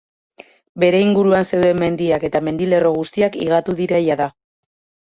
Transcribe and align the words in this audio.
Bere 0.83 1.01
inguruan 1.07 1.45
zeuden 1.49 1.79
mendiak 1.83 2.27
eta 2.31 2.43
mendilerro 2.49 2.95
guztiak 2.99 3.39
higatu 3.45 3.79
dira 3.85 4.07
jada. 4.11 4.33